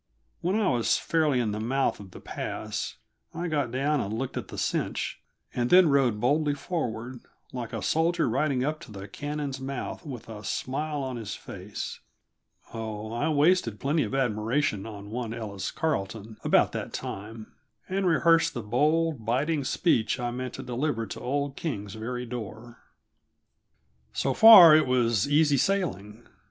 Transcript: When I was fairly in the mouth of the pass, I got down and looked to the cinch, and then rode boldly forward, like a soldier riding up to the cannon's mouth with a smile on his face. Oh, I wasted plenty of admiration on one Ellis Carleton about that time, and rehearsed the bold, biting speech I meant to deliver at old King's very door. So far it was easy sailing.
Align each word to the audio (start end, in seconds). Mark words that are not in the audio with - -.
When 0.39 0.55
I 0.59 0.67
was 0.69 0.97
fairly 0.97 1.39
in 1.39 1.51
the 1.51 1.59
mouth 1.59 1.99
of 1.99 2.09
the 2.09 2.19
pass, 2.19 2.97
I 3.35 3.47
got 3.47 3.69
down 3.69 4.01
and 4.01 4.11
looked 4.11 4.33
to 4.33 4.41
the 4.41 4.57
cinch, 4.57 5.21
and 5.53 5.69
then 5.69 5.89
rode 5.89 6.19
boldly 6.19 6.55
forward, 6.55 7.19
like 7.53 7.71
a 7.71 7.83
soldier 7.83 8.27
riding 8.27 8.63
up 8.63 8.79
to 8.79 8.91
the 8.91 9.07
cannon's 9.07 9.59
mouth 9.59 10.03
with 10.03 10.27
a 10.27 10.43
smile 10.43 11.03
on 11.03 11.17
his 11.17 11.35
face. 11.35 11.99
Oh, 12.73 13.11
I 13.13 13.29
wasted 13.29 13.79
plenty 13.79 14.01
of 14.01 14.15
admiration 14.15 14.87
on 14.87 15.11
one 15.11 15.35
Ellis 15.35 15.69
Carleton 15.69 16.37
about 16.43 16.71
that 16.71 16.93
time, 16.93 17.53
and 17.87 18.07
rehearsed 18.07 18.55
the 18.55 18.63
bold, 18.63 19.23
biting 19.23 19.63
speech 19.63 20.19
I 20.19 20.31
meant 20.31 20.55
to 20.55 20.63
deliver 20.63 21.03
at 21.03 21.15
old 21.15 21.55
King's 21.55 21.93
very 21.93 22.25
door. 22.25 22.79
So 24.13 24.33
far 24.33 24.75
it 24.75 24.87
was 24.87 25.29
easy 25.31 25.57
sailing. 25.57 26.25